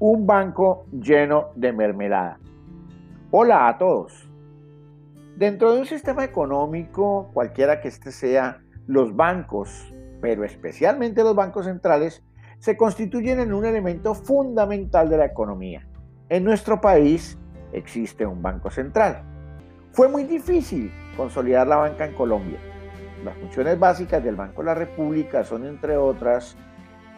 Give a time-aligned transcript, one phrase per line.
[0.00, 2.40] un banco lleno de mermelada.
[3.30, 4.30] Hola a todos.
[5.36, 9.92] Dentro de un sistema económico, cualquiera que este sea, los bancos,
[10.22, 12.24] pero especialmente los bancos centrales,
[12.60, 15.86] se constituyen en un elemento fundamental de la economía.
[16.30, 17.38] En nuestro país
[17.74, 19.22] existe un banco central.
[19.92, 22.58] Fue muy difícil consolidar la banca en Colombia.
[23.22, 26.56] Las funciones básicas del Banco de la República son, entre otras,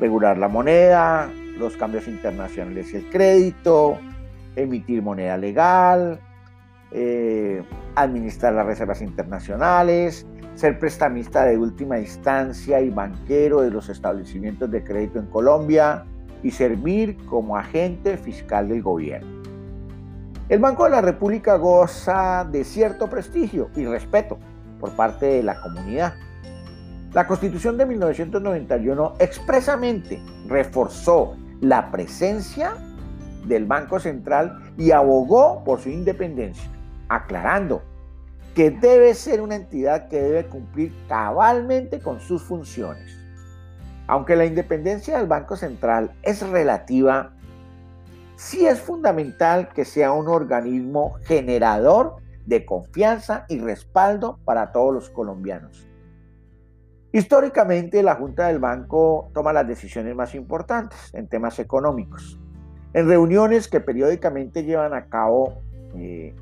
[0.03, 3.99] regular la moneda, los cambios internacionales y el crédito,
[4.57, 6.19] emitir moneda legal,
[6.91, 7.63] eh,
[7.95, 10.27] administrar las reservas internacionales,
[10.57, 16.05] ser prestamista de última instancia y banquero de los establecimientos de crédito en Colombia
[16.43, 19.41] y servir como agente fiscal del gobierno.
[20.49, 24.41] El Banco de la República goza de cierto prestigio y respeto
[24.81, 26.15] por parte de la comunidad.
[27.15, 32.73] La Constitución de 1991 expresamente reforzó la presencia
[33.47, 36.71] del Banco Central y abogó por su independencia,
[37.11, 37.83] aclarando
[38.55, 43.19] que debe ser una entidad que debe cumplir cabalmente con sus funciones.
[44.07, 47.35] Aunque la independencia del Banco Central es relativa,
[48.37, 52.17] sí es fundamental que sea un organismo generador
[52.47, 55.92] de confianza y respaldo para todos los colombianos.
[57.13, 62.41] Históricamente, la Junta del Banco toma las decisiones más importantes en temas económicos.
[62.95, 65.61] En reuniones que periódicamente llevan a cabo
[65.95, 66.35] eh,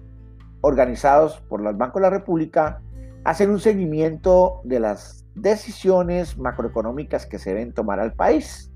[0.61, 2.83] organizados por los bancos de la República,
[3.25, 8.71] hacen un seguimiento de las decisiones macroeconómicas que se deben tomar al país.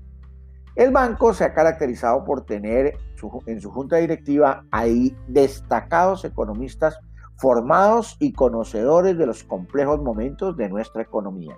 [0.75, 2.97] El banco se ha caracterizado por tener
[3.45, 6.99] en su junta directiva ahí destacados economistas
[7.37, 11.55] formados y conocedores de los complejos momentos de nuestra economía.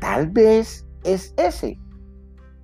[0.00, 1.78] Tal vez es ese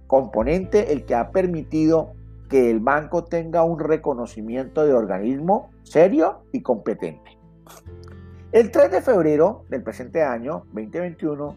[0.07, 2.13] componente el que ha permitido
[2.49, 7.39] que el banco tenga un reconocimiento de organismo serio y competente.
[8.53, 11.57] El 3 de febrero del presente año, 2021,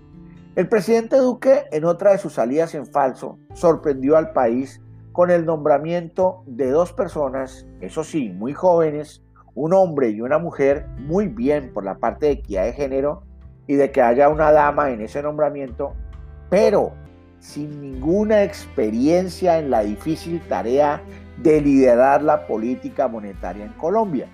[0.55, 4.81] el presidente Duque, en otra de sus salidas en falso, sorprendió al país
[5.11, 9.21] con el nombramiento de dos personas, eso sí, muy jóvenes,
[9.53, 13.23] un hombre y una mujer, muy bien por la parte de equidad de género,
[13.67, 15.93] y de que haya una dama en ese nombramiento,
[16.49, 16.93] pero
[17.39, 21.01] sin ninguna experiencia en la difícil tarea
[21.37, 24.27] de liderar la política monetaria en Colombia.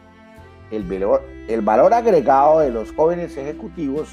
[0.70, 4.10] El valor, el valor agregado de los jóvenes ejecutivos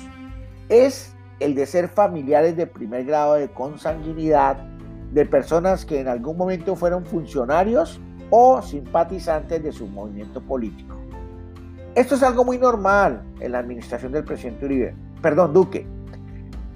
[0.68, 4.56] es el de ser familiares de primer grado de consanguinidad
[5.12, 10.96] de personas que en algún momento fueron funcionarios o simpatizantes de su movimiento político.
[11.94, 15.86] Esto es algo muy normal en la administración del presidente Uribe perdón, Duque.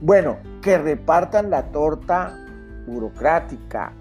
[0.01, 2.37] Bueno, que repartan la torta
[2.87, 3.93] burocrática,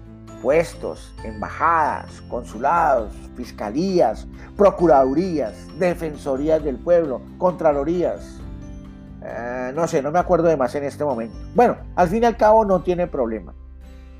[0.42, 4.26] puestos, embajadas, consulados, fiscalías,
[4.56, 8.40] procuradurías, defensorías del pueblo, contralorías.
[9.24, 11.36] Eh, no sé, no me acuerdo de más en este momento.
[11.54, 13.54] Bueno, al fin y al cabo no tiene problema.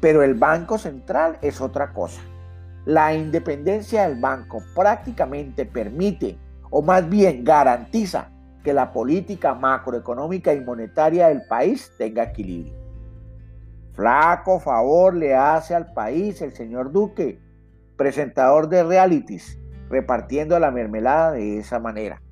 [0.01, 2.21] Pero el Banco Central es otra cosa.
[2.85, 6.37] La independencia del banco prácticamente permite,
[6.71, 8.29] o más bien garantiza,
[8.63, 12.75] que la política macroeconómica y monetaria del país tenga equilibrio.
[13.93, 17.41] Flaco favor le hace al país el señor Duque,
[17.97, 19.59] presentador de realities,
[19.91, 22.23] repartiendo la mermelada de esa manera.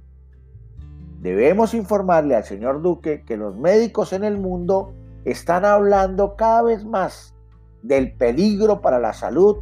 [1.21, 4.95] Debemos informarle al señor Duque que los médicos en el mundo
[5.27, 7.35] están hablando cada vez más
[7.83, 9.59] del peligro para la salud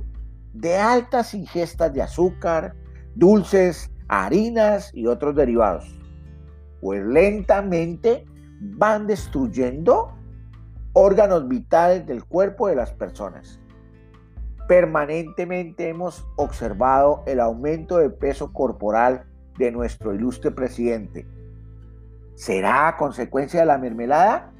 [0.52, 2.74] de altas ingestas de azúcar,
[3.16, 5.98] dulces, harinas y otros derivados
[6.80, 8.24] pues lentamente
[8.60, 10.14] van destruyendo
[10.92, 13.60] órganos vitales del cuerpo de las personas.
[14.66, 19.24] Permanentemente hemos observado el aumento de peso corporal
[19.56, 21.26] de nuestro ilustre presidente.
[22.34, 24.52] ¿Será consecuencia de la mermelada?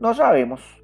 [0.00, 0.79] No sabemos.